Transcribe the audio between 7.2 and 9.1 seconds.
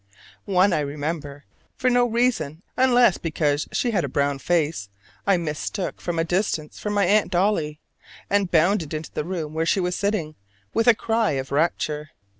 Dolly, and bounded